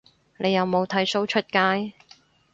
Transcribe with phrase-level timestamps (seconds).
[0.39, 1.93] 你有冇剃鬚出街